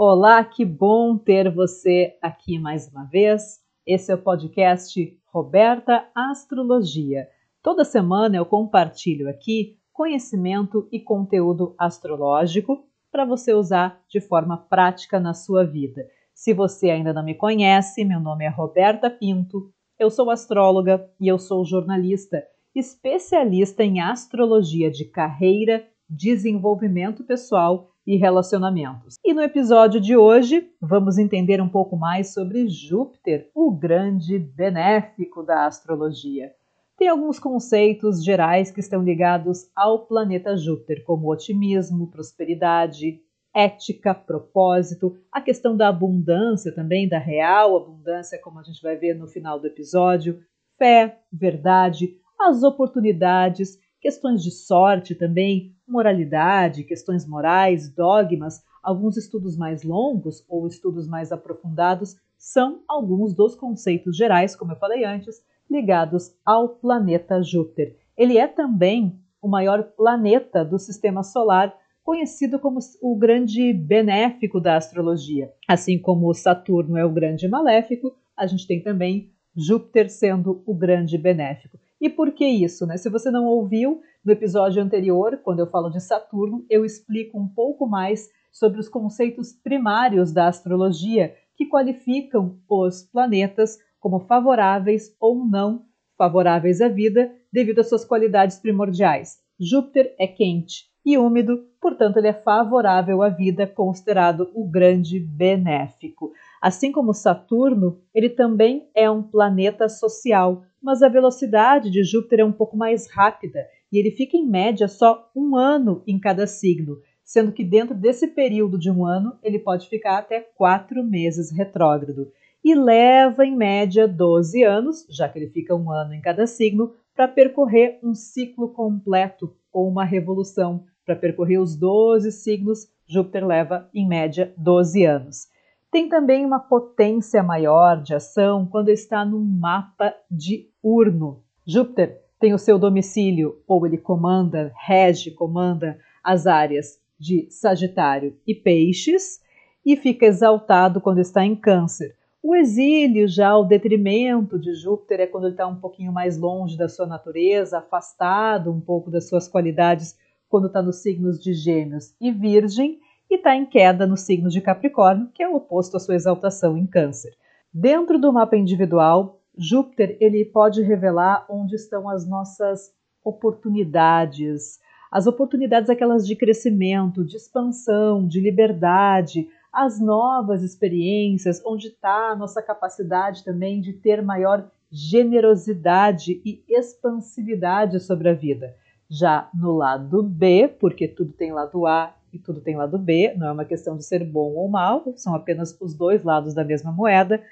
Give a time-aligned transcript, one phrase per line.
[0.00, 3.58] Olá, que bom ter você aqui mais uma vez.
[3.84, 7.26] Esse é o podcast Roberta Astrologia.
[7.60, 15.18] Toda semana eu compartilho aqui conhecimento e conteúdo astrológico para você usar de forma prática
[15.18, 16.06] na sua vida.
[16.32, 21.26] Se você ainda não me conhece, meu nome é Roberta Pinto, eu sou astróloga e
[21.26, 29.16] eu sou jornalista, especialista em astrologia de carreira, desenvolvimento pessoal e relacionamentos.
[29.22, 35.42] E no episódio de hoje, vamos entender um pouco mais sobre Júpiter, o grande benéfico
[35.42, 36.50] da astrologia.
[36.96, 43.20] Tem alguns conceitos gerais que estão ligados ao planeta Júpiter, como otimismo, prosperidade,
[43.54, 49.12] ética, propósito, a questão da abundância também, da real abundância, como a gente vai ver
[49.18, 50.40] no final do episódio,
[50.78, 59.82] fé, verdade, as oportunidades, questões de sorte também, moralidade, questões morais, dogmas, alguns estudos mais
[59.82, 66.32] longos ou estudos mais aprofundados são alguns dos conceitos gerais, como eu falei antes, ligados
[66.44, 67.96] ao planeta Júpiter.
[68.16, 74.76] Ele é também o maior planeta do sistema solar, conhecido como o grande benéfico da
[74.76, 75.52] astrologia.
[75.68, 81.18] Assim como Saturno é o grande maléfico, a gente tem também Júpiter sendo o grande
[81.18, 81.78] benéfico.
[82.00, 82.86] E por que isso?
[82.86, 82.96] Né?
[82.96, 87.48] Se você não ouviu no episódio anterior, quando eu falo de Saturno, eu explico um
[87.48, 95.44] pouco mais sobre os conceitos primários da astrologia que qualificam os planetas como favoráveis ou
[95.44, 95.84] não
[96.16, 99.38] favoráveis à vida devido às suas qualidades primordiais.
[99.58, 106.32] Júpiter é quente e úmido, portanto, ele é favorável à vida, considerado o grande benéfico.
[106.60, 112.44] Assim como Saturno, ele também é um planeta social, mas a velocidade de Júpiter é
[112.44, 116.98] um pouco mais rápida e ele fica em média só um ano em cada signo,
[117.24, 122.30] sendo que dentro desse período de um ano ele pode ficar até quatro meses retrógrado
[122.64, 126.92] e leva em média 12 anos, já que ele fica um ano em cada signo,
[127.14, 130.84] para percorrer um ciclo completo ou uma revolução.
[131.04, 135.48] Para percorrer os 12 signos, Júpiter leva em média 12 anos.
[135.90, 141.42] Tem também uma potência maior de ação quando está num mapa diurno.
[141.66, 148.54] Júpiter tem o seu domicílio, ou ele comanda, rege, comanda as áreas de Sagitário e
[148.54, 149.40] Peixes,
[149.84, 152.14] e fica exaltado quando está em Câncer.
[152.42, 156.76] O exílio, já o detrimento de Júpiter, é quando ele está um pouquinho mais longe
[156.76, 160.16] da sua natureza, afastado um pouco das suas qualidades,
[160.48, 163.00] quando está nos signos de Gêmeos e Virgem,
[163.30, 166.76] e está em queda no signo de Capricórnio, que é o oposto à sua exaltação
[166.76, 167.32] em Câncer.
[167.72, 172.92] Dentro do mapa individual, Júpiter ele pode revelar onde estão as nossas
[173.24, 174.78] oportunidades,
[175.10, 182.36] as oportunidades aquelas de crescimento, de expansão, de liberdade, as novas experiências, onde está a
[182.36, 188.74] nossa capacidade também de ter maior generosidade e expansividade sobre a vida.
[189.10, 193.48] Já no lado B, porque tudo tem lado A e tudo tem lado B, não
[193.48, 196.92] é uma questão de ser bom ou mal, são apenas os dois lados da mesma
[196.92, 197.42] moeda.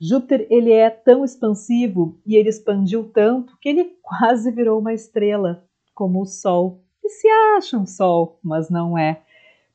[0.00, 5.64] Júpiter ele é tão expansivo e ele expandiu tanto que ele quase virou uma estrela,
[5.94, 9.22] como o Sol, que se acha um Sol, mas não é.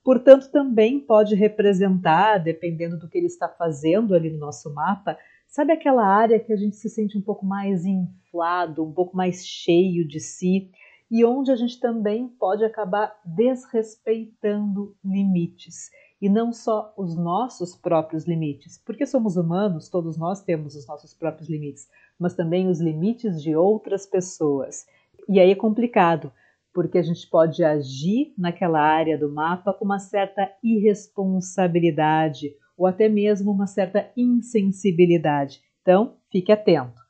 [0.03, 5.17] Portanto, também pode representar, dependendo do que ele está fazendo ali no nosso mapa,
[5.47, 9.46] sabe aquela área que a gente se sente um pouco mais inflado, um pouco mais
[9.46, 10.72] cheio de si,
[11.09, 15.90] e onde a gente também pode acabar desrespeitando limites.
[16.22, 21.13] E não só os nossos próprios limites, porque somos humanos, todos nós temos os nossos
[21.13, 21.88] próprios limites,
[22.19, 24.85] mas também os limites de outras pessoas.
[25.29, 26.31] E aí é complicado,
[26.73, 33.08] porque a gente pode agir naquela área do mapa com uma certa irresponsabilidade ou até
[33.09, 35.61] mesmo uma certa insensibilidade.
[35.81, 37.02] Então, fique atento.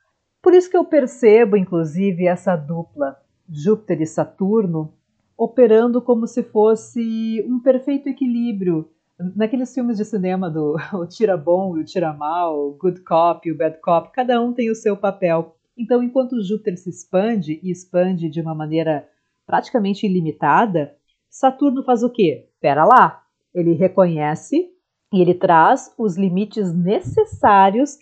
[0.41, 3.17] Por isso que eu percebo, inclusive, essa dupla
[3.49, 4.93] Júpiter e Saturno
[5.37, 8.89] operando como se fosse um perfeito equilíbrio.
[9.35, 13.47] Naqueles filmes de cinema do o tira bom e o tira mal, o good cop
[13.47, 15.55] e o bad cop, cada um tem o seu papel.
[15.77, 19.07] Então, enquanto Júpiter se expande e expande de uma maneira
[19.45, 20.95] praticamente ilimitada,
[21.29, 22.49] Saturno faz o quê?
[22.59, 23.23] Pera lá,
[23.53, 24.71] ele reconhece
[25.13, 27.97] e ele traz os limites necessários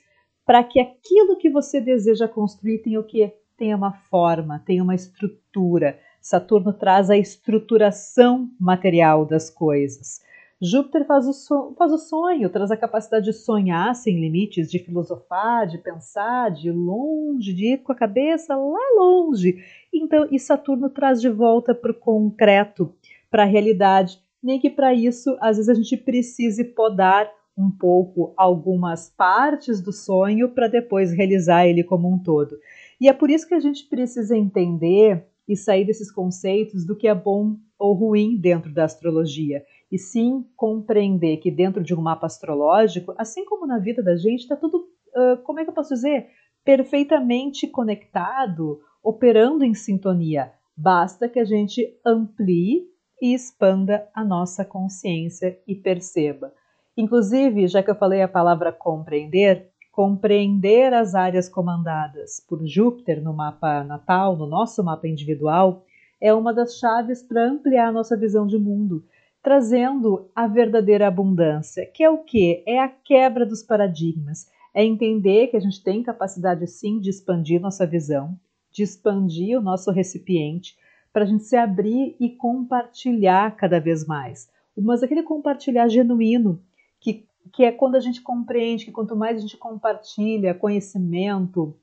[0.45, 3.33] para que aquilo que você deseja construir tenha o quê?
[3.57, 6.00] Tenha uma forma, tenha uma estrutura.
[6.22, 10.24] Saturno traz a estruturação material das coisas.
[10.62, 14.80] Júpiter faz o, so faz o sonho, traz a capacidade de sonhar sem limites, de
[14.80, 19.57] filosofar, de pensar, de ir longe, de ir com a cabeça lá longe.
[19.94, 22.94] Então, e Saturno traz de volta para o concreto,
[23.30, 24.19] para a realidade.
[24.42, 29.92] nem que para isso às vezes a gente precise podar um pouco algumas partes do
[29.92, 32.57] sonho para depois realizar ele como um todo.
[33.00, 37.07] E é por isso que a gente precisa entender e sair desses conceitos do que
[37.07, 42.25] é bom ou ruim dentro da astrologia, e sim compreender que dentro de um mapa
[42.25, 45.94] astrológico, assim como na vida da gente, está tudo, uh, como é que eu posso
[45.94, 46.27] dizer,
[46.63, 50.51] perfeitamente conectado, operando em sintonia.
[50.75, 52.88] Basta que a gente amplie
[53.21, 56.51] e expanda a nossa consciência e perceba.
[56.97, 63.31] Inclusive, já que eu falei a palavra compreender, compreender as áreas comandadas por Júpiter no
[63.31, 65.86] mapa natal, no nosso mapa individual,
[66.19, 69.06] é uma das chaves para ampliar a nossa visão de mundo,
[69.42, 72.62] trazendo a verdadeira abundância, que é o que?
[72.68, 77.62] É a quebra dos paradigmas, é entender que a gente tem capacidade sim de expandir
[77.62, 78.38] nossa visão,
[78.74, 80.75] de expandir o nosso recipiente,
[81.13, 84.50] para a gente se abrir e compartilhar cada vez mais.
[84.77, 86.62] Mas aquele compartilhar genuíno,
[87.00, 91.77] que, que é quando a gente compreende que quanto mais a gente compartilha conhecimento,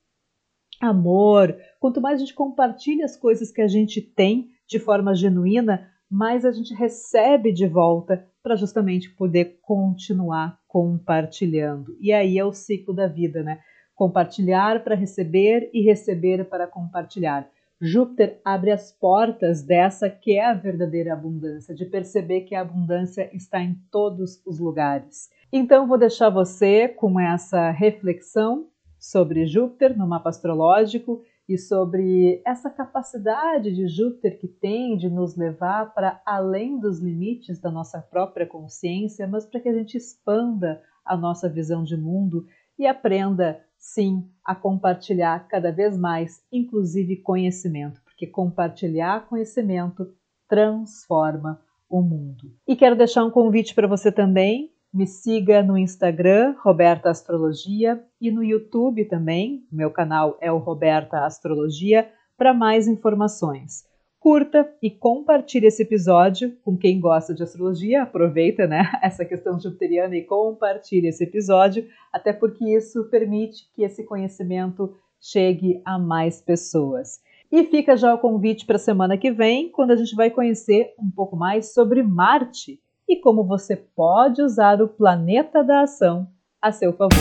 [0.81, 5.89] amor, quanto mais a gente compartilha as coisas que a gente tem de forma genuína,
[6.11, 11.97] mais a gente recebe de volta para justamente poder continuar compartilhando.
[12.01, 13.61] E aí é o ciclo da vida, né?
[13.95, 17.49] Compartilhar para receber e receber para compartilhar.
[17.81, 23.29] Júpiter abre as portas dessa que é a verdadeira abundância, de perceber que a abundância
[23.35, 25.31] está em todos os lugares.
[25.53, 28.69] Então, vou deixar você com essa reflexão
[28.99, 35.37] sobre Júpiter no mapa astrológico e sobre essa capacidade de Júpiter que tem de nos
[35.37, 40.81] levar para além dos limites da nossa própria consciência, mas para que a gente expanda
[41.05, 42.47] a nossa visão de mundo
[42.79, 50.15] e aprenda sim, a compartilhar cada vez mais, inclusive conhecimento, porque compartilhar conhecimento
[50.49, 51.61] transforma
[51.91, 52.55] o mundo.
[52.67, 54.72] E quero deixar um convite para você também.
[54.93, 59.67] Me siga no Instagram, Roberta Astrologia, e no YouTube também.
[59.73, 63.91] Meu canal é o Roberta Astrologia para mais informações
[64.23, 68.05] curta e compartilhe esse episódio com quem gosta de astrologia.
[68.05, 74.05] Aproveita, né, essa questão jupiteriana e compartilhe esse episódio, até porque isso permite que esse
[74.05, 77.21] conhecimento chegue a mais pessoas.
[77.51, 80.95] E fica já o convite para a semana que vem, quando a gente vai conhecer
[80.97, 82.81] um pouco mais sobre Marte
[83.13, 86.27] e como você pode usar o planeta da ação
[86.61, 87.13] a seu favor.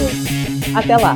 [0.75, 1.15] Até lá!